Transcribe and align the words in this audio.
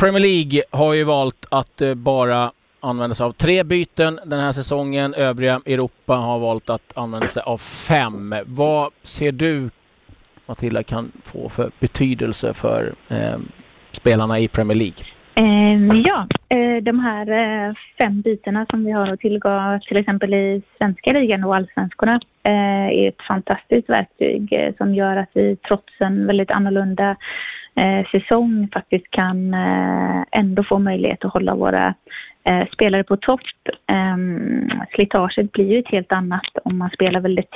Premier 0.00 0.20
League 0.20 0.62
har 0.70 0.94
ju 0.94 1.04
valt 1.04 1.46
att 1.50 1.80
eh, 1.80 1.94
bara 1.94 2.52
använda 2.80 3.14
sig 3.14 3.24
av 3.24 3.32
tre 3.32 3.64
byten 3.64 4.20
den 4.26 4.40
här 4.40 4.52
säsongen. 4.52 5.14
Övriga 5.14 5.60
Europa 5.66 6.14
har 6.14 6.38
valt 6.38 6.70
att 6.70 6.92
använda 6.96 7.26
sig 7.26 7.42
av 7.42 7.58
fem. 7.88 8.34
Vad 8.46 8.92
ser 9.02 9.32
du, 9.32 9.70
Matilda, 10.46 10.82
kan 10.82 11.12
få 11.24 11.48
för 11.48 11.70
betydelse 11.80 12.54
för 12.54 12.92
eh, 13.08 13.38
spelarna 13.92 14.38
i 14.38 14.48
Premier 14.48 14.78
League? 14.78 15.04
Eh, 15.34 16.00
ja, 16.04 16.26
eh, 16.48 16.82
de 16.82 16.98
här 16.98 17.26
eh, 17.30 17.74
fem 17.98 18.20
bytena 18.20 18.66
som 18.70 18.84
vi 18.84 18.92
har 18.92 19.12
att 19.12 19.20
tillgå 19.20 19.80
till 19.88 19.96
exempel 19.96 20.34
i 20.34 20.62
svenska 20.78 21.12
ligan 21.12 21.44
och 21.44 21.56
allsvenskorna 21.56 22.20
eh, 22.42 22.88
är 22.88 23.08
ett 23.08 23.22
fantastiskt 23.28 23.88
verktyg 23.88 24.52
eh, 24.52 24.74
som 24.76 24.94
gör 24.94 25.16
att 25.16 25.30
vi 25.32 25.56
trots 25.56 25.92
en 26.00 26.26
väldigt 26.26 26.50
annorlunda 26.50 27.16
Eh, 27.74 28.06
säsong 28.10 28.68
faktiskt 28.72 29.10
kan 29.10 29.54
eh, 29.54 30.22
ändå 30.32 30.64
få 30.64 30.78
möjlighet 30.78 31.24
att 31.24 31.32
hålla 31.32 31.54
våra 31.54 31.94
eh, 32.44 32.66
spelare 32.72 33.04
på 33.04 33.16
topp. 33.16 33.40
Ehm, 33.86 34.70
slitaget 34.94 35.52
blir 35.52 35.72
ju 35.72 35.78
ett 35.78 35.88
helt 35.88 36.12
annat 36.12 36.46
om 36.64 36.78
man 36.78 36.90
spelar 36.90 37.20
väldigt 37.20 37.54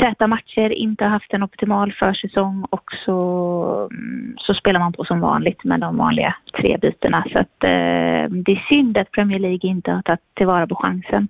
täta 0.00 0.26
matcher, 0.26 0.72
inte 0.72 1.04
har 1.04 1.10
haft 1.10 1.34
en 1.34 1.42
optimal 1.42 1.92
försäsong 1.92 2.66
och 2.70 2.90
så, 3.04 3.88
mm, 3.92 4.34
så 4.38 4.54
spelar 4.54 4.80
man 4.80 4.92
på 4.92 5.04
som 5.04 5.20
vanligt 5.20 5.64
med 5.64 5.80
de 5.80 5.96
vanliga 5.96 6.34
tre 6.60 6.76
bytena. 6.76 7.24
Så 7.32 7.38
att, 7.38 7.64
eh, 7.64 8.30
det 8.30 8.52
är 8.52 8.68
synd 8.68 8.98
att 8.98 9.10
Premier 9.10 9.38
League 9.38 9.70
inte 9.70 9.92
har 9.92 10.02
tagit 10.02 10.34
tillvara 10.34 10.66
på 10.66 10.74
chansen. 10.74 11.28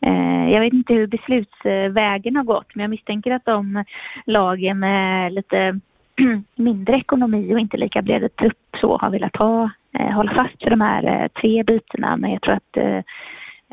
Eh, 0.00 0.50
jag 0.52 0.60
vet 0.60 0.72
inte 0.72 0.94
hur 0.94 1.06
beslutsvägen 1.06 2.36
har 2.36 2.44
gått 2.44 2.74
men 2.74 2.82
jag 2.82 2.90
misstänker 2.90 3.30
att 3.30 3.44
de 3.44 3.84
lagen 4.26 4.78
med 4.78 5.32
lite 5.32 5.80
mindre 6.54 6.96
ekonomi 6.96 7.54
och 7.54 7.60
inte 7.60 7.76
lika 7.76 8.02
bred 8.02 8.36
trupp 8.36 8.76
så 8.80 8.96
har 8.96 9.10
velat 9.10 9.36
ha, 9.36 9.70
eh, 9.98 10.10
hålla 10.10 10.34
fast 10.34 10.62
vid 10.62 10.72
de 10.72 10.80
här 10.80 11.22
eh, 11.22 11.28
tre 11.40 11.62
bytena 11.62 12.16
men 12.16 12.30
jag 12.30 12.42
tror 12.42 12.54
att 12.54 12.76
eh, 12.76 13.02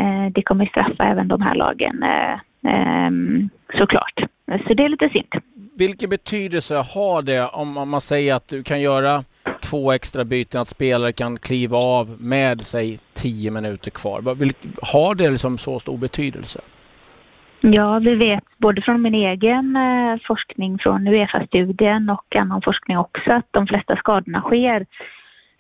eh 0.05 0.31
det 0.31 0.41
kommer 0.41 0.65
straffa 0.65 1.03
även 1.03 1.27
de 1.27 1.41
här 1.41 1.55
lagen 1.55 2.03
eh, 2.03 2.39
ehm, 2.71 3.49
såklart. 3.73 4.19
Så 4.67 4.73
det 4.73 4.83
är 4.83 4.89
lite 4.89 5.09
synd. 5.09 5.43
Vilken 5.77 6.09
betydelse 6.09 6.75
har 6.75 7.21
det 7.21 7.47
om 7.47 7.89
man 7.89 8.01
säger 8.01 8.33
att 8.33 8.47
du 8.47 8.63
kan 8.63 8.81
göra 8.81 9.23
två 9.61 9.91
extra 9.91 10.23
byten, 10.23 10.61
att 10.61 10.67
spelare 10.67 11.11
kan 11.11 11.37
kliva 11.37 11.77
av 11.77 12.17
med 12.19 12.61
sig 12.61 12.99
tio 13.13 13.51
minuter 13.51 13.91
kvar? 13.91 14.21
Har 14.95 15.15
det 15.15 15.29
liksom 15.29 15.57
så 15.57 15.79
stor 15.79 15.97
betydelse? 15.97 16.61
Ja, 17.73 17.99
vi 17.99 18.15
vet 18.15 18.43
både 18.57 18.81
från 18.81 19.01
min 19.01 19.15
egen 19.15 19.75
eh, 19.75 20.17
forskning 20.27 20.79
från 20.79 21.07
Uefa-studien 21.07 22.09
och 22.09 22.35
annan 22.35 22.61
forskning 22.61 22.97
också 22.97 23.31
att 23.31 23.45
de 23.51 23.67
flesta 23.67 23.95
skadorna 23.95 24.41
sker 24.41 24.85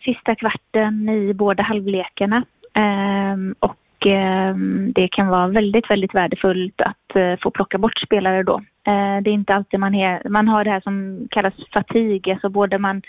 sista 0.03 0.35
kvarten 0.35 1.09
i 1.09 1.33
båda 1.33 1.63
halvlekarna. 1.63 2.43
Ehm, 2.73 3.55
och 3.59 3.75
Ehm, 4.05 4.91
det 4.95 5.07
kan 5.07 5.27
vara 5.27 5.47
väldigt, 5.47 5.89
väldigt 5.89 6.15
värdefullt 6.15 6.81
att 6.81 7.15
eh, 7.15 7.35
få 7.43 7.51
plocka 7.51 7.77
bort 7.77 7.97
spelare 7.97 8.43
då. 8.43 8.55
Eh, 8.87 9.21
det 9.21 9.29
är 9.29 9.33
inte 9.33 9.53
alltid 9.53 9.79
man, 9.79 9.95
är, 9.95 10.29
man 10.29 10.47
har 10.47 10.63
det 10.63 10.69
här 10.69 10.81
som 10.81 11.27
kallas 11.31 11.53
fatig, 11.73 12.29
alltså 12.29 12.49
både 12.49 12.77
man 12.77 13.01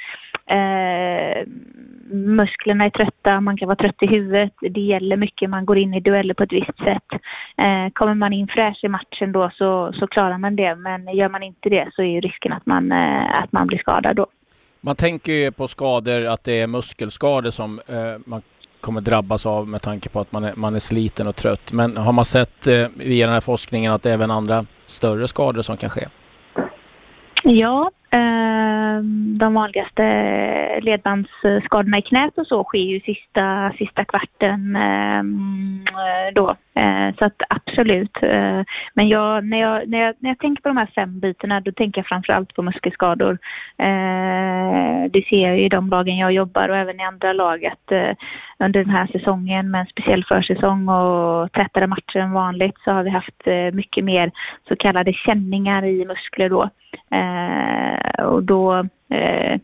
eh, 0.47 1.47
musklerna 2.11 2.85
är 2.85 2.91
trötta, 2.91 3.41
man 3.41 3.57
kan 3.57 3.69
vara 3.69 3.77
trött 3.77 4.03
i 4.03 4.07
huvudet. 4.07 4.53
Det 4.61 4.81
gäller 4.81 5.17
mycket, 5.17 5.51
man 5.51 5.67
går 5.67 5.79
in 5.79 5.95
i 5.95 6.01
dueller 6.01 6.35
på 6.35 6.43
ett 6.43 6.53
visst 6.53 6.79
sätt. 6.79 7.21
Eh, 7.57 7.93
kommer 7.93 8.15
man 8.15 8.33
in 8.33 8.49
fräsch 8.49 8.85
i 8.85 8.89
matchen 8.89 9.33
då 9.33 9.51
så, 9.55 9.93
så 9.93 10.07
klarar 10.07 10.39
man 10.39 10.57
det, 10.57 10.75
men 10.75 11.17
gör 11.17 11.29
man 11.29 11.43
inte 11.43 11.69
det 11.69 11.91
så 11.95 12.03
är 12.03 12.07
ju 12.07 12.21
risken 12.21 12.53
att 12.53 12.67
man, 12.67 12.93
eh, 12.93 13.43
att 13.43 13.53
man 13.53 13.67
blir 13.67 13.79
skadad 13.79 14.17
då. 14.17 14.27
Man 14.81 14.97
tänker 14.97 15.33
ju 15.33 15.53
på 15.53 15.69
skador, 15.69 16.27
att 16.27 16.45
det 16.45 16.61
är 16.61 16.67
muskelskador 16.67 17.51
som 17.51 17.81
eh, 17.89 18.21
man 18.27 18.43
kommer 18.87 19.01
drabbas 19.01 19.47
av 19.47 19.69
med 19.69 19.83
tanke 19.83 20.09
på 20.09 20.21
att 20.21 20.33
man 20.33 20.45
är, 20.45 20.53
man 20.57 20.75
är 20.75 20.79
sliten 20.79 21.27
och 21.27 21.37
trött. 21.37 21.73
Men 21.73 21.97
har 21.97 22.13
man 22.13 22.25
sett 22.25 22.67
eh, 22.67 22.87
via 22.97 23.27
den 23.27 23.35
här 23.35 23.41
forskningen 23.41 23.93
att 23.93 24.03
det 24.03 24.11
är 24.11 24.15
även 24.15 24.31
andra 24.31 24.65
större 24.87 25.29
skador 25.29 25.63
som 25.63 25.77
kan 25.77 25.91
ske? 25.91 26.07
Ja, 27.43 27.91
eh, 28.11 29.03
de 29.39 29.55
vanligaste 29.55 30.03
ledbandsskadorna 30.83 31.99
i 31.99 32.03
knät 32.03 32.39
och 32.39 32.47
så 32.47 32.65
sker 32.65 32.79
ju 32.79 33.01
sista, 33.01 33.73
sista 33.79 34.05
kvarten 34.05 34.77
eh, 34.77 35.23
då. 36.35 36.57
Eh, 36.75 37.15
så 37.19 37.25
att 37.25 37.43
absolut. 37.49 38.17
Eh, 38.23 38.63
men 38.95 39.09
jag, 39.09 39.45
när, 39.45 39.61
jag, 39.61 39.89
när, 39.89 39.99
jag, 39.99 40.15
när 40.19 40.31
jag 40.31 40.39
tänker 40.39 40.63
på 40.63 40.69
de 40.69 40.77
här 40.77 40.91
fem 40.95 41.21
bitarna 41.21 41.61
då 41.61 41.73
tänker 41.73 41.99
jag 41.99 42.07
framförallt 42.07 42.55
på 42.55 42.63
muskelskador. 42.63 43.39
Eh, 43.79 45.11
det 45.11 45.25
ser 45.29 45.49
jag 45.49 45.61
i 45.61 45.69
de 45.69 45.91
lagen 45.91 46.17
jag 46.17 46.33
jobbar 46.33 46.69
och 46.69 46.77
även 46.77 47.01
i 47.01 47.05
andra 47.05 47.33
lag 47.33 47.67
att 47.67 47.93
eh, 47.93 48.13
under 48.59 48.85
den 48.85 48.91
här 48.91 49.07
säsongen 49.07 49.71
med 49.71 49.81
en 49.81 49.87
speciell 49.87 50.25
försäsong 50.25 50.89
och 50.89 51.53
tätare 51.53 51.87
matcher 51.87 52.17
än 52.17 52.33
vanligt 52.33 52.79
så 52.85 52.91
har 52.91 53.03
vi 53.03 53.11
haft 53.11 53.47
eh, 53.47 53.73
mycket 53.73 54.05
mer 54.05 54.31
så 54.69 54.77
kallade 54.77 55.13
känningar 55.13 55.85
i 55.85 56.05
muskler 56.05 56.49
då. 56.49 56.71
Eh, 57.17 58.25
och 58.25 58.43
då 58.43 58.75
eh, 59.11 59.61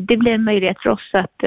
det 0.00 0.16
blir 0.16 0.32
en 0.32 0.44
möjlighet 0.44 0.82
för 0.82 0.90
oss 0.90 1.10
att 1.12 1.44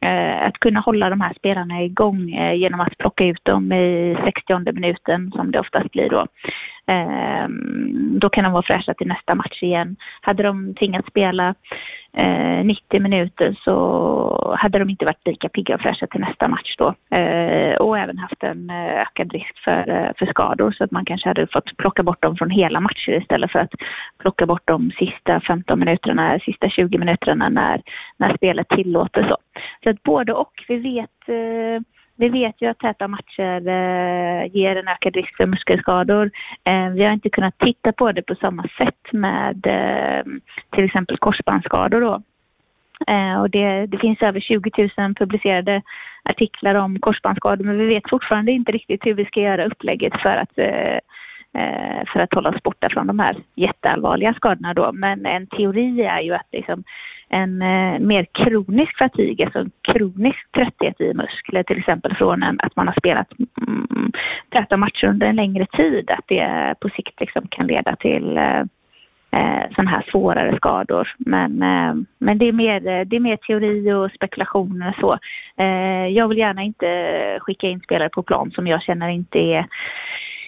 Eh, 0.00 0.46
att 0.46 0.58
kunna 0.58 0.80
hålla 0.80 1.10
de 1.10 1.20
här 1.20 1.34
spelarna 1.34 1.82
igång 1.82 2.30
eh, 2.30 2.54
genom 2.54 2.80
att 2.80 2.98
plocka 2.98 3.24
ut 3.24 3.44
dem 3.44 3.72
i 3.72 4.16
60 4.24 4.72
minuten 4.72 5.32
som 5.32 5.50
det 5.50 5.60
oftast 5.60 5.90
blir 5.90 6.08
då. 6.08 6.26
Ehm, 6.88 8.18
då 8.18 8.28
kan 8.28 8.44
de 8.44 8.52
vara 8.52 8.62
fräscha 8.62 8.94
till 8.94 9.06
nästa 9.08 9.34
match 9.34 9.62
igen. 9.62 9.96
Hade 10.20 10.42
de 10.42 10.74
tvingats 10.74 11.08
spela 11.08 11.54
eh, 12.16 12.64
90 12.64 13.00
minuter 13.00 13.56
så 13.64 14.56
hade 14.58 14.78
de 14.78 14.90
inte 14.90 15.04
varit 15.04 15.26
lika 15.26 15.48
pigga 15.48 15.74
och 15.74 15.80
fräscha 15.80 16.06
till 16.06 16.20
nästa 16.20 16.48
match 16.48 16.74
då. 16.78 17.16
Eh, 17.16 17.74
och 17.76 17.98
även 17.98 18.18
haft 18.18 18.42
en 18.42 18.70
eh, 18.70 19.00
ökad 19.00 19.32
risk 19.32 19.58
för, 19.64 20.12
för 20.18 20.26
skador 20.26 20.72
så 20.72 20.84
att 20.84 20.90
man 20.90 21.04
kanske 21.04 21.28
hade 21.28 21.46
fått 21.46 21.76
plocka 21.76 22.02
bort 22.02 22.22
dem 22.22 22.36
från 22.36 22.50
hela 22.50 22.80
matcher 22.80 23.20
istället 23.22 23.52
för 23.52 23.58
att 23.58 23.74
plocka 24.18 24.46
bort 24.46 24.62
de 24.64 24.90
sista 24.90 25.40
15 25.40 25.78
minuterna, 25.78 26.38
sista 26.38 26.68
20 26.68 26.98
minuterna 26.98 27.48
när, 27.48 27.82
när 28.16 28.36
spelet 28.36 28.68
tillåter 28.68 29.28
så. 29.28 29.36
Så 29.82 29.90
att 29.90 30.02
både 30.02 30.32
och. 30.32 30.64
Vi 30.68 30.76
vet 30.76 31.28
eh, 31.28 31.82
vi 32.18 32.28
vet 32.28 32.62
ju 32.62 32.66
att 32.70 32.78
täta 32.78 33.08
matcher 33.08 33.68
eh, 33.68 34.56
ger 34.56 34.76
en 34.76 34.88
ökad 34.88 35.16
risk 35.16 35.36
för 35.36 35.46
muskelskador. 35.46 36.30
Eh, 36.64 36.88
vi 36.90 37.04
har 37.04 37.12
inte 37.12 37.30
kunnat 37.30 37.58
titta 37.58 37.92
på 37.92 38.12
det 38.12 38.22
på 38.22 38.34
samma 38.34 38.62
sätt 38.62 39.12
med 39.12 39.66
eh, 39.66 40.22
till 40.74 40.84
exempel 40.84 41.18
korsbandsskador 41.18 42.00
då. 42.00 42.22
Eh, 43.06 43.40
och 43.40 43.50
det, 43.50 43.86
det, 43.86 43.98
finns 43.98 44.22
över 44.22 44.40
20 44.40 44.90
000 44.96 45.14
publicerade 45.14 45.82
artiklar 46.22 46.74
om 46.74 47.00
korsbandsskador 47.00 47.64
men 47.64 47.78
vi 47.78 47.86
vet 47.86 48.10
fortfarande 48.10 48.52
inte 48.52 48.72
riktigt 48.72 49.06
hur 49.06 49.14
vi 49.14 49.24
ska 49.24 49.40
göra 49.40 49.66
upplägget 49.66 50.22
för 50.22 50.36
att, 50.36 50.58
eh, 50.58 50.98
för 52.12 52.20
att 52.20 52.34
hålla 52.34 52.50
oss 52.50 52.62
borta 52.62 52.88
från 52.90 53.06
de 53.06 53.18
här 53.18 53.36
jätteallvarliga 53.54 54.34
skadorna 54.34 54.74
då. 54.74 54.92
Men 54.92 55.26
en 55.26 55.46
teori 55.46 56.02
är 56.02 56.20
ju 56.20 56.34
att 56.34 56.48
liksom, 56.52 56.84
en 57.28 57.62
eh, 57.62 57.98
mer 57.98 58.26
kronisk 58.32 58.98
fatig, 58.98 59.42
alltså 59.42 59.58
en 59.58 59.70
kronisk 59.82 60.52
trötthet 60.52 61.00
i 61.00 61.14
muskler 61.14 61.62
till 61.62 61.78
exempel 61.78 62.16
från 62.16 62.42
en, 62.42 62.60
att 62.62 62.76
man 62.76 62.86
har 62.86 62.94
spelat 62.94 63.32
mm, 63.68 64.12
täta 64.48 64.76
matcher 64.76 65.06
under 65.06 65.26
en 65.26 65.36
längre 65.36 65.66
tid, 65.66 66.10
att 66.10 66.24
det 66.26 66.74
på 66.80 66.88
sikt 66.88 67.20
liksom 67.20 67.48
kan 67.48 67.66
leda 67.66 67.96
till 67.96 68.36
eh, 68.36 68.60
eh 69.30 69.70
sådana 69.74 69.90
här 69.90 70.04
svårare 70.10 70.56
skador. 70.56 71.14
Men, 71.18 71.62
eh, 71.62 71.94
men 72.18 72.38
det, 72.38 72.48
är 72.48 72.52
mer, 72.52 73.04
det 73.04 73.16
är 73.16 73.20
mer 73.20 73.36
teori 73.36 73.92
och 73.92 74.10
spekulationer 74.12 74.88
och 74.88 75.00
så. 75.00 75.18
Eh, 75.62 76.06
jag 76.06 76.28
vill 76.28 76.38
gärna 76.38 76.62
inte 76.62 76.88
skicka 77.40 77.68
in 77.68 77.80
spelare 77.80 78.08
på 78.08 78.22
plan 78.22 78.50
som 78.50 78.66
jag 78.66 78.82
känner 78.82 79.08
inte 79.08 79.38
är 79.38 79.66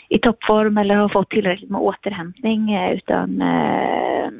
i 0.08 0.19
toppform 0.19 0.78
eller 0.78 0.94
har 0.94 1.08
fått 1.08 1.30
tillräckligt 1.30 1.70
med 1.70 1.80
återhämtning 1.80 2.72
eh, 2.72 2.92
utan 2.92 3.43
Eh, 3.43 4.31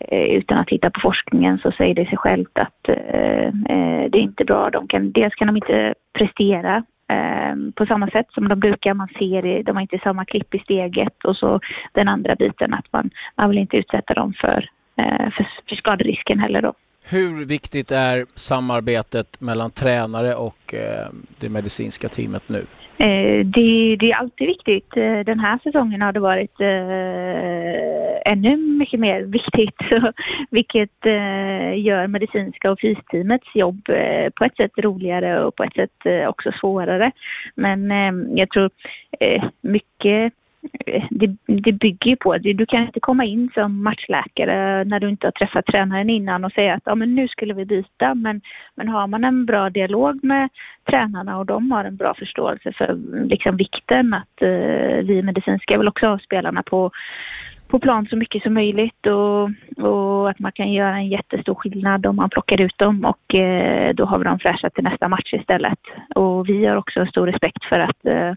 Eh, 0.00 0.36
utan 0.36 0.58
att 0.58 0.66
titta 0.66 0.90
på 0.90 1.00
forskningen 1.00 1.58
så 1.58 1.72
säger 1.72 1.94
det 1.94 2.06
sig 2.06 2.18
självt 2.18 2.58
att 2.58 2.88
eh, 2.88 3.46
eh 3.46 4.10
det 4.10 4.18
är 4.18 4.22
inte 4.22 4.44
bra. 4.44 4.70
De 4.70 4.88
kan, 4.88 5.12
dels 5.12 5.34
kan 5.34 5.46
de 5.46 5.56
inte 5.56 5.94
prestera 6.18 6.76
eh, 7.12 7.54
på 7.74 7.86
samma 7.86 8.08
sätt 8.10 8.26
som 8.30 8.48
de 8.48 8.60
brukar. 8.60 8.94
Man 8.94 9.08
ser 9.18 9.62
de 9.62 9.76
har 9.76 9.82
inte 9.82 9.98
samma 9.98 10.24
klipp 10.24 10.54
i 10.54 10.58
steget 10.58 11.24
och 11.24 11.36
så 11.36 11.60
den 11.92 12.08
andra 12.08 12.34
biten 12.34 12.74
att 12.74 12.92
man, 12.92 13.10
man 13.36 13.48
vill 13.48 13.58
inte 13.58 13.76
utsätta 13.76 14.14
dem 14.14 14.32
för, 14.32 14.68
för, 15.36 15.48
för 15.68 15.76
skaderisken 15.76 16.38
heller 16.38 16.62
då. 16.62 16.72
Hur 17.10 17.44
viktigt 17.44 17.90
är 17.90 18.26
samarbetet 18.34 19.40
mellan 19.40 19.70
tränare 19.70 20.34
och 20.34 20.74
eh, 20.74 21.08
det 21.40 21.48
medicinska 21.48 22.08
teamet 22.08 22.48
nu? 22.48 22.66
Eh, 22.98 23.46
det, 23.46 23.96
det, 23.96 24.10
är 24.10 24.14
alltid 24.14 24.46
viktigt. 24.46 24.96
Eh, 24.96 25.20
den 25.20 25.40
här 25.40 25.58
säsongen 25.62 26.02
har 26.02 26.12
det 26.12 26.20
varit 26.20 26.60
eh, 26.60 28.32
ännu 28.32 28.56
mycket 28.56 29.00
mer 29.00 29.20
viktigt, 29.22 29.76
så, 29.88 30.12
vilket 30.50 31.06
eh, 31.06 31.80
gör 31.80 32.06
medicinska 32.06 32.70
och 32.70 32.80
fysteamets 32.80 33.54
jobb 33.54 33.88
eh, 33.88 34.30
på 34.30 34.44
ett 34.44 34.56
sätt 34.56 34.72
roligare 34.78 35.44
och 35.44 35.56
på 35.56 35.64
ett 35.64 35.74
sätt 35.74 36.28
också 36.28 36.52
svårare. 36.60 37.12
Men 37.54 37.90
jag 38.36 38.50
tror 38.50 38.70
mycket 39.60 40.32
det, 41.68 41.78
bygger 41.78 42.10
ju 42.10 42.16
på 42.16 42.32
att 42.32 42.42
du 42.42 42.66
kan 42.66 42.82
inte 42.82 43.00
komma 43.00 43.24
in 43.24 43.50
som 43.54 43.82
matchläkare 43.82 44.84
när 44.84 45.00
du 45.00 45.08
inte 45.08 45.26
har 45.26 45.32
träffat 45.32 45.66
tränaren 45.66 46.10
innan 46.10 46.44
och 46.44 46.52
säga 46.52 46.74
att 46.74 46.82
ja, 46.84 46.94
men 46.94 47.14
nu 47.14 47.28
skulle 47.28 47.54
vi 47.54 47.64
byta. 47.64 48.14
Men, 48.14 48.40
men 48.74 48.88
har 48.88 49.06
man 49.06 49.24
en 49.24 49.46
bra 49.46 49.70
dialog 49.70 50.24
med 50.24 50.48
tränarna 50.90 51.38
och 51.38 51.46
de 51.46 51.70
har 51.70 51.84
en 51.84 51.96
bra 51.96 52.14
förståelse 52.14 52.72
för 52.72 52.98
liksom, 53.24 53.56
vikten 53.56 54.14
att 54.14 54.42
eh, 54.42 55.04
vi 55.04 55.22
medicinska 55.22 55.78
vill 55.78 55.88
också 55.88 56.06
ha 56.06 56.18
spelarna 56.18 56.62
på 56.62 56.90
på 57.68 57.78
plan 57.78 58.06
så 58.10 58.16
mycket 58.16 58.42
som 58.42 58.54
möjligt 58.54 59.06
och, 59.06 59.50
och, 59.86 60.30
att 60.30 60.38
man 60.38 60.52
kan 60.52 60.72
göra 60.72 60.96
en 60.96 61.08
jättestor 61.08 61.54
skillnad 61.54 62.06
om 62.06 62.16
man 62.16 62.30
plockar 62.30 62.60
ut 62.60 62.78
dem 62.78 63.04
och 63.04 63.34
eh, 63.34 63.94
då 63.94 64.04
har 64.04 64.18
vi 64.18 64.24
dem 64.24 64.38
fräscha 64.38 64.70
till 64.70 64.84
nästa 64.84 65.08
match 65.08 65.34
istället. 65.34 65.78
Och 66.14 66.48
vi 66.48 66.66
har 66.66 66.76
också 66.76 67.06
stor 67.06 67.26
respekt 67.26 67.64
för 67.64 67.78
att 67.78 68.06
eh, 68.06 68.32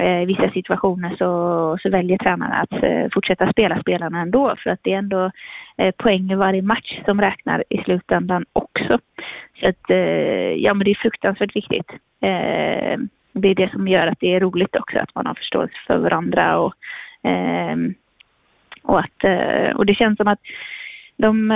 Eh, 0.00 0.22
i 0.22 0.24
vissa 0.24 0.50
situationer 0.50 1.16
så, 1.18 1.78
så 1.82 1.90
väljer 1.90 2.18
tränarna 2.18 2.54
att 2.54 2.82
eh, 2.82 3.06
fortsätta 3.12 3.50
spela 3.52 3.80
spelarna 3.80 4.20
ändå 4.20 4.56
för 4.58 4.70
att 4.70 4.80
det 4.82 4.92
är 4.92 4.98
ändå 4.98 5.30
eh, 5.76 5.90
poäng 5.90 6.32
i 6.32 6.34
varje 6.34 6.62
match 6.62 7.00
som 7.04 7.20
räknar 7.20 7.64
i 7.70 7.78
slutändan 7.78 8.44
också. 8.52 8.98
Så 9.60 9.68
att 9.68 9.88
ja 10.56 10.74
men 10.74 10.84
det 10.84 10.90
är 10.90 11.02
fruktansvärt 11.02 11.56
viktigt. 11.56 11.92
Det 13.32 13.48
är 13.48 13.54
det 13.54 13.70
som 13.72 13.88
gör 13.88 14.06
att 14.06 14.20
det 14.20 14.34
är 14.34 14.40
roligt 14.40 14.76
också 14.76 14.98
att 14.98 15.14
man 15.14 15.26
har 15.26 15.34
förståelse 15.34 15.74
för 15.86 15.98
varandra 15.98 16.58
och 16.58 16.74
och, 18.82 18.98
att, 18.98 19.24
och 19.74 19.86
det 19.86 19.94
känns 19.94 20.16
som 20.16 20.28
att 20.28 20.40
de 21.16 21.50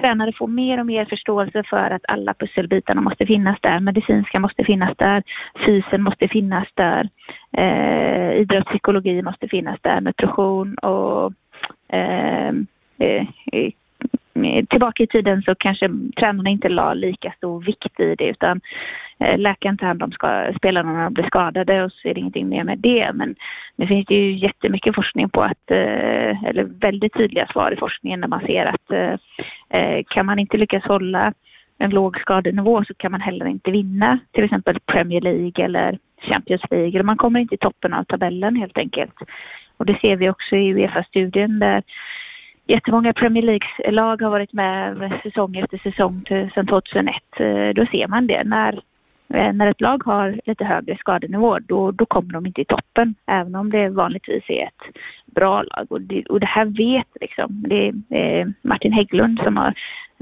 tränare 0.00 0.32
får 0.32 0.46
mer 0.46 0.80
och 0.80 0.86
mer 0.86 1.04
förståelse 1.04 1.62
för 1.70 1.90
att 1.90 2.04
alla 2.08 2.34
pusselbitarna 2.34 3.00
måste 3.00 3.26
finnas 3.26 3.58
där. 3.60 3.80
Medicinska 3.80 4.40
måste 4.40 4.64
finnas 4.64 4.96
där, 4.96 5.22
fysen 5.66 6.02
måste 6.02 6.28
finnas 6.28 6.68
där, 6.74 7.08
eh, 7.52 8.40
idrottspsykologi 8.40 9.22
måste 9.22 9.48
finnas 9.48 9.78
där, 9.82 10.00
nutrition 10.00 10.74
och 10.74 11.32
eh, 11.88 12.48
eh, 12.98 13.26
eh 13.52 13.72
tillbaka 14.70 15.02
i 15.02 15.06
tiden 15.06 15.42
så 15.42 15.54
kanske 15.54 15.90
tränarna 16.16 16.50
inte 16.50 16.68
la 16.68 16.94
lika 16.94 17.32
stor 17.36 17.60
vikt 17.60 18.00
i 18.00 18.14
det 18.14 18.28
utan 18.28 18.60
Eh, 19.20 19.38
läkaren 19.38 19.76
tar 19.76 19.86
hand 19.86 20.02
om 20.02 20.12
spelarna 20.56 20.92
när 20.92 21.04
de 21.04 21.14
blir 21.14 21.26
skadade 21.26 21.84
och 21.84 21.92
så 21.92 22.08
är 22.08 22.14
det 22.14 22.20
ingenting 22.20 22.48
mer 22.48 22.64
med 22.64 22.78
det. 22.78 23.10
Men 23.14 23.34
nu 23.76 23.86
finns 23.86 24.06
det 24.06 24.14
ju 24.14 24.36
jättemycket 24.36 24.94
forskning 24.94 25.28
på 25.28 25.42
att, 25.42 25.70
eh, 25.70 26.44
eller 26.44 26.64
väldigt 26.64 27.14
tydliga 27.14 27.46
svar 27.46 27.72
i 27.72 27.76
forskningen 27.76 28.20
när 28.20 28.28
man 28.28 28.40
ser 28.40 28.66
att 28.66 28.90
eh, 29.70 30.04
kan 30.08 30.26
man 30.26 30.38
inte 30.38 30.56
lyckas 30.56 30.84
hålla 30.84 31.32
en 31.78 31.90
låg 31.90 32.20
skadenivå 32.20 32.84
så 32.84 32.94
kan 32.94 33.12
man 33.12 33.20
heller 33.20 33.46
inte 33.46 33.70
vinna 33.70 34.18
till 34.32 34.44
exempel 34.44 34.78
Premier 34.80 35.20
League 35.20 35.64
eller 35.64 35.98
Champions 36.22 36.62
League. 36.70 37.02
Man 37.02 37.16
kommer 37.16 37.40
inte 37.40 37.54
i 37.54 37.58
toppen 37.58 37.94
av 37.94 38.04
tabellen 38.04 38.56
helt 38.56 38.78
enkelt. 38.78 39.14
Och 39.76 39.86
det 39.86 39.98
ser 40.00 40.16
vi 40.16 40.30
också 40.30 40.56
i 40.56 40.72
Uefa-studien 40.72 41.58
där 41.58 41.82
jättemånga 42.66 43.12
Premier 43.12 43.42
League-lag 43.42 44.22
har 44.22 44.30
varit 44.30 44.52
med 44.52 45.12
säsong 45.22 45.56
efter 45.56 45.78
säsong 45.78 46.24
sedan 46.54 46.66
2001. 46.66 47.14
Då 47.74 47.86
ser 47.86 48.08
man 48.08 48.26
det. 48.26 48.44
När, 48.44 48.80
Eh, 49.34 49.52
när 49.52 49.66
ett 49.66 49.80
lag 49.80 50.04
har 50.04 50.40
lite 50.44 50.64
högre 50.64 50.96
skadenivå 50.96 51.58
då, 51.58 51.90
då 51.90 52.06
kommer 52.06 52.32
de 52.32 52.46
inte 52.46 52.60
i 52.60 52.64
toppen. 52.64 53.14
Även 53.26 53.54
om 53.54 53.70
det 53.70 53.88
vanligtvis 53.88 54.44
är 54.48 54.64
ett 54.64 54.96
bra 55.26 55.62
lag. 55.62 55.86
Och 55.92 56.00
det, 56.00 56.26
och 56.26 56.40
det 56.40 56.46
här 56.46 56.64
vet 56.64 57.06
liksom, 57.20 57.64
det 57.68 57.88
är 57.88 58.40
eh, 58.40 58.46
Martin 58.62 58.92
Hägglund 58.92 59.40
som 59.44 59.56
har 59.56 59.74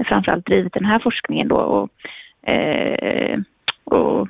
framförallt 0.05 0.45
drivit 0.45 0.73
den 0.73 0.85
här 0.85 0.99
forskningen 0.99 1.47
då. 1.47 1.55
Och, 1.55 1.89
eh, 2.51 3.39
och, 3.83 4.27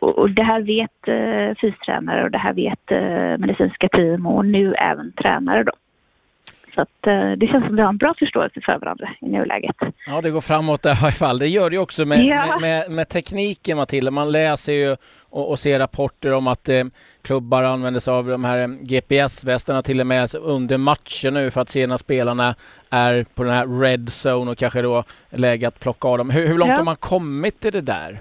och, 0.00 0.18
och, 0.18 0.30
det 0.30 0.42
här 0.42 0.60
vet 0.60 1.08
eh, 1.08 1.56
fystränare 1.60 2.24
och 2.24 2.30
det 2.30 2.38
här 2.38 2.52
vet 2.52 2.90
eh, 2.90 3.38
medicinska 3.38 3.88
team 3.88 4.26
och 4.26 4.46
nu 4.46 4.74
även 4.74 5.12
tränare 5.12 5.64
då. 5.64 5.72
Så 6.78 6.82
att, 6.82 7.06
eh, 7.06 7.30
det 7.30 7.46
känns 7.46 7.64
som 7.64 7.74
att 7.74 7.78
vi 7.78 7.82
har 7.82 7.88
en 7.88 7.96
bra 7.96 8.14
förståelse 8.18 8.60
för 8.60 8.78
varandra 8.78 9.08
i 9.20 9.28
nuläget. 9.28 9.76
Ja, 10.06 10.20
det 10.20 10.30
går 10.30 10.40
framåt 10.40 10.86
i 10.86 10.88
alla 10.88 11.12
fall. 11.12 11.38
Det 11.38 11.46
gör 11.46 11.70
det 11.70 11.78
också 11.78 12.04
med, 12.04 12.24
ja. 12.24 12.46
med, 12.46 12.60
med, 12.60 12.90
med, 12.96 13.08
tekniken, 13.08 13.76
Matilda. 13.76 14.10
Man 14.10 14.32
läser 14.32 14.72
ju 14.72 14.96
och, 15.30 15.50
och 15.50 15.58
ser 15.58 15.78
rapporter 15.78 16.32
om 16.32 16.46
att 16.46 16.68
eh, 16.68 16.84
klubbar 17.22 17.62
använder 17.62 18.00
sig 18.00 18.12
av 18.14 18.26
de 18.26 18.44
här 18.44 18.58
eh, 18.58 18.68
GPS-västarna 18.68 19.82
till 19.82 20.00
och 20.00 20.06
med 20.06 20.28
under 20.34 20.78
matcher 20.78 21.30
nu 21.30 21.50
för 21.50 21.60
att 21.60 21.68
se 21.68 21.86
när 21.86 21.96
spelarna 21.96 22.54
är 22.90 23.24
på 23.34 23.42
den 23.42 23.52
här 23.52 23.80
red 23.80 24.08
zone 24.08 24.50
och 24.50 24.58
kanske 24.58 24.82
då 24.82 25.04
läge 25.30 25.68
att 25.68 25.80
plocka 25.80 26.08
av 26.08 26.18
dem. 26.18 26.30
Hur, 26.30 26.46
hur 26.48 26.58
långt 26.58 26.70
ja. 26.70 26.76
har 26.76 26.84
man 26.84 26.96
kommit 26.96 27.64
i 27.64 27.70
det 27.70 27.80
där? 27.80 28.18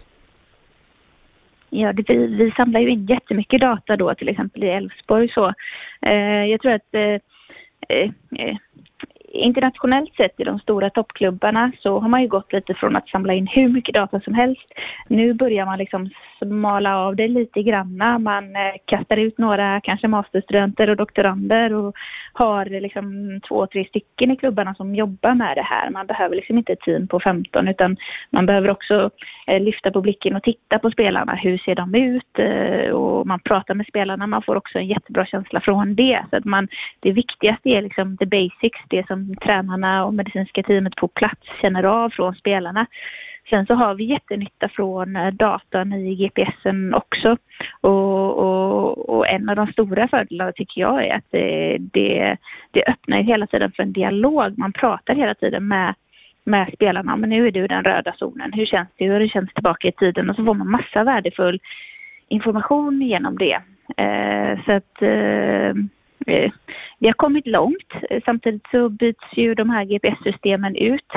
Ja, 1.69 1.93
det, 1.93 2.03
vi, 2.07 2.27
vi 2.27 2.51
samlar 2.51 2.79
ju 2.79 2.89
in 2.89 3.05
jättemycket 3.05 3.61
data 3.61 3.95
då, 3.95 4.15
till 4.15 4.29
exempel 4.29 4.63
i 4.63 4.67
Elfsborg 4.67 5.29
så. 5.29 5.53
Eh, 6.01 6.45
jag 6.45 6.61
tror 6.61 6.71
att 6.71 6.93
eh, 6.93 7.21
Eh, 7.89 8.09
eh, 8.39 8.57
internationellt 9.29 10.15
sett 10.15 10.39
i 10.39 10.43
de 10.43 10.59
stora 10.59 10.89
toppklubbarna 10.89 11.71
så 11.79 11.99
har 11.99 12.09
man 12.09 12.21
ju 12.21 12.27
gått 12.27 12.53
lite 12.53 12.73
från 12.73 12.95
att 12.95 13.09
samla 13.09 13.33
in 13.33 13.47
hur 13.47 13.67
mycket 13.67 13.95
data 13.95 14.19
som 14.19 14.33
helst. 14.33 14.73
Nu 15.07 15.33
börjar 15.33 15.65
man 15.65 15.79
liksom 15.79 16.09
smala 16.39 16.97
av 16.97 17.15
det 17.15 17.27
lite 17.27 17.63
granna. 17.63 18.19
Man 18.19 18.55
eh, 18.55 18.73
kastar 18.85 19.17
ut 19.17 19.37
några 19.37 19.81
kanske 19.81 20.07
masterstudenter 20.07 20.89
och 20.89 20.95
doktorander 20.95 21.73
och 21.73 21.95
har 22.37 22.65
liksom 22.65 23.39
två, 23.47 23.67
tre 23.67 23.85
stycken 23.85 24.31
i 24.31 24.35
klubbarna 24.35 24.75
som 24.75 24.95
jobbar 24.95 25.33
med 25.33 25.57
det 25.57 25.61
här. 25.61 25.89
Man 25.89 26.07
behöver 26.07 26.35
liksom 26.35 26.57
inte 26.57 26.73
ett 26.73 26.79
team 26.79 27.07
på 27.07 27.19
15 27.19 27.67
utan 27.67 27.97
man 28.29 28.45
behöver 28.45 28.69
också 28.69 29.09
eh, 29.47 29.61
lyfta 29.61 29.91
på 29.91 30.01
blicken 30.01 30.35
och 30.35 30.43
titta 30.43 30.79
på 30.79 30.91
spelarna. 30.91 31.35
Hur 31.35 31.57
ser 31.57 31.75
de 31.75 31.95
ut? 31.95 32.39
Eh, 32.39 32.91
och 32.91 33.27
man 33.27 33.39
pratar 33.39 33.73
med 33.73 33.87
spelarna. 33.87 34.27
Man 34.27 34.41
får 34.41 34.55
också 34.55 34.77
en 34.77 34.87
jättebra 34.87 35.25
känsla 35.25 35.61
från 35.61 35.95
det. 35.95 36.25
Så 36.29 36.37
att 36.37 36.45
man, 36.45 36.67
det 36.99 37.11
viktigaste 37.11 37.69
är 37.69 37.81
liksom 37.81 38.17
the 38.17 38.25
basics, 38.25 38.79
det 38.89 39.07
som 39.07 39.35
tränarna 39.35 40.05
och 40.05 40.13
medicinska 40.13 40.63
teamet 40.63 40.95
på 40.95 41.07
plats 41.07 41.47
känner 41.61 41.83
av 41.83 42.09
från 42.09 42.35
spelarna. 42.35 42.85
Sen 43.49 43.65
så 43.65 43.73
har 43.73 43.95
vi 43.95 44.03
jättenytta 44.03 44.69
från 44.69 45.15
eh, 45.15 45.33
datan 45.33 45.93
i 45.93 46.15
GPSen 46.15 46.93
också. 46.93 47.37
Och, 47.81 48.37
och, 48.37 48.56
och, 49.27 49.33
en 49.33 49.49
av 49.49 49.55
de 49.55 49.67
stora 49.67 50.07
fördelarna 50.07 50.51
tycker 50.51 50.81
jag 50.81 51.05
är 51.05 51.15
att 51.15 51.25
det, 51.31 51.77
det, 51.79 52.37
det 52.71 52.83
öppnar 52.87 53.21
hela 53.21 53.47
tiden 53.47 53.71
för 53.71 53.83
en 53.83 53.93
dialog. 53.93 54.57
Man 54.57 54.73
pratar 54.73 55.15
hela 55.15 55.35
tiden 55.35 55.67
med 55.67 55.93
med 56.43 56.69
spelarna. 56.73 57.15
Men 57.15 57.29
nu 57.29 57.47
är 57.47 57.51
du 57.51 57.63
i 57.63 57.67
den 57.67 57.83
röda 57.83 58.13
zonen. 58.17 58.53
Hur 58.53 58.65
känns 58.65 58.89
det? 58.97 59.05
Hur 59.05 59.27
känns 59.27 59.49
det 59.49 59.53
tillbaka 59.53 59.87
i 59.87 59.91
tiden? 59.91 60.29
Och 60.29 60.35
så 60.35 60.45
får 60.45 60.53
man 60.53 60.71
massa 60.71 61.03
värdefull 61.03 61.59
information 62.27 63.01
genom 63.01 63.37
det. 63.37 63.59
Eh, 63.97 64.65
så 64.65 64.71
att 64.71 65.01
eh, 65.01 65.69
eh 66.27 66.51
vi 66.99 67.07
har 67.07 67.13
kommit 67.13 67.47
långt. 67.47 67.93
Samtidigt 68.25 68.67
så 68.71 68.89
byts 68.89 69.33
ju 69.35 69.53
de 69.53 69.69
här 69.69 69.83
GPS-systemen 69.83 70.75
ut 70.75 71.13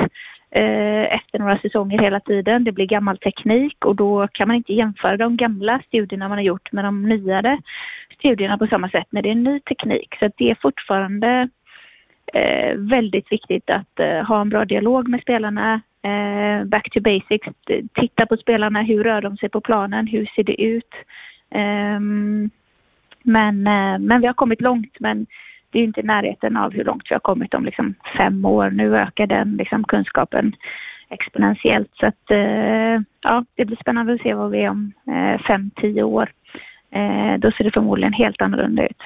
Eh, 0.55 1.15
efter 1.15 1.39
några 1.39 1.57
säsonger 1.59 1.99
hela 1.99 2.19
tiden. 2.19 2.63
Det 2.63 2.71
blir 2.71 2.85
gammal 2.85 3.17
teknik 3.17 3.85
och 3.85 3.95
då 3.95 4.27
kan 4.27 4.47
man 4.47 4.57
inte 4.57 4.73
jämföra 4.73 5.17
de 5.17 5.37
gamla 5.37 5.81
studierna 5.87 6.27
man 6.27 6.37
har 6.37 6.43
gjort 6.43 6.71
med 6.71 6.85
de 6.85 7.03
nyare 7.09 7.57
studierna 8.21 8.57
på 8.57 8.67
samma 8.67 8.89
sätt 8.89 9.07
när 9.09 9.21
det 9.21 9.31
är 9.31 9.35
ny 9.35 9.59
teknik. 9.59 10.15
Så 10.19 10.29
det 10.37 10.51
är 10.51 10.57
fortfarande 10.61 11.49
eh, 12.33 12.75
väldigt 12.77 13.31
viktigt 13.31 13.69
att 13.69 13.99
eh, 13.99 14.21
ha 14.27 14.41
en 14.41 14.49
bra 14.49 14.65
dialog 14.65 15.07
med 15.07 15.21
spelarna. 15.21 15.81
Eh, 16.03 16.65
back 16.65 16.89
to 16.91 16.99
basics, 17.01 17.47
titta 17.93 18.25
på 18.25 18.37
spelarna, 18.37 18.81
hur 18.81 19.03
rör 19.03 19.21
de 19.21 19.37
sig 19.37 19.49
på 19.49 19.61
planen, 19.61 20.07
hur 20.07 20.25
ser 20.25 20.43
det 20.43 20.61
ut? 20.61 20.93
Ehm, 21.49 22.49
men, 23.23 23.67
eh, 23.67 23.99
men 23.99 24.21
vi 24.21 24.27
har 24.27 24.33
kommit 24.33 24.61
långt 24.61 24.99
men 24.99 25.25
det 25.71 25.79
är 25.79 25.83
inte 25.83 25.99
i 25.99 26.03
närheten 26.03 26.57
av 26.57 26.73
hur 26.73 26.83
långt 26.83 27.03
vi 27.09 27.15
har 27.15 27.19
kommit 27.19 27.53
om 27.53 27.65
liksom 27.65 27.95
fem 28.17 28.45
år. 28.45 28.69
Nu 28.69 28.97
ökar 28.97 29.27
den 29.27 29.55
liksom 29.57 29.83
kunskapen 29.83 30.55
exponentiellt. 31.09 31.91
Så 31.93 32.05
att, 32.05 32.31
eh, 32.31 33.01
ja, 33.21 33.45
det 33.55 33.65
blir 33.65 33.77
spännande 33.81 34.13
att 34.13 34.21
se 34.21 34.33
vad 34.33 34.51
vi 34.51 34.63
är 34.63 34.69
om 34.69 34.93
eh, 35.07 35.41
fem, 35.41 35.71
tio 35.75 36.03
år. 36.03 36.31
Eh, 36.91 37.39
då 37.39 37.51
ser 37.51 37.63
det 37.63 37.71
förmodligen 37.71 38.13
helt 38.13 38.41
annorlunda 38.41 38.85
ut. 38.85 39.01